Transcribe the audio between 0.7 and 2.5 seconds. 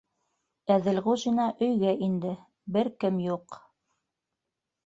Әҙелғужина өйгә инде-